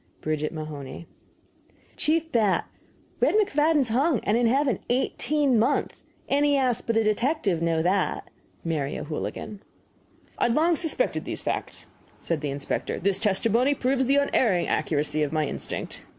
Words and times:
BRIDGET 0.21 0.51
MAHONEY. 0.51 1.05
CHIEF 1.95 2.31
BAT, 2.31 2.65
Red 3.19 3.35
McFadden 3.35 3.81
is 3.81 3.89
hung 3.89 4.19
and 4.23 4.35
in 4.35 4.47
heving 4.47 4.79
18 4.89 5.59
month. 5.59 6.01
Any 6.27 6.57
Ass 6.57 6.81
but 6.81 6.97
a 6.97 7.03
detective 7.03 7.61
know 7.61 7.83
that. 7.83 8.27
MARY 8.63 8.97
O'HOOLIGAN. 8.97 9.59
"I 10.39 10.45
had 10.45 10.55
long 10.55 10.75
suspected 10.75 11.25
these 11.25 11.43
facts," 11.43 11.85
said 12.17 12.41
the 12.41 12.49
inspector; 12.49 12.99
"this 12.99 13.19
testimony 13.19 13.75
proves 13.75 14.07
the 14.07 14.15
unerring 14.17 14.67
accuracy 14.67 15.21
of 15.21 15.31
my 15.31 15.45
instinct." 15.45 16.03